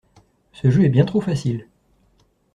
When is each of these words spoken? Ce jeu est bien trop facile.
Ce 0.51 0.71
jeu 0.71 0.83
est 0.83 0.89
bien 0.89 1.05
trop 1.05 1.21
facile. 1.21 1.67